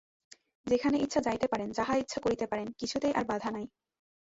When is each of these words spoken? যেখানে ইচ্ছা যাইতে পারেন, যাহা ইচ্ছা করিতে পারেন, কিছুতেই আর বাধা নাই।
যেখানে 0.67 0.97
ইচ্ছা 0.97 1.19
যাইতে 1.21 1.47
পারেন, 1.47 1.69
যাহা 1.71 1.93
ইচ্ছা 1.95 2.19
করিতে 2.19 2.45
পারেন, 2.47 2.67
কিছুতেই 2.79 3.13
আর 3.13 3.25
বাধা 3.25 3.49
নাই। 3.51 3.65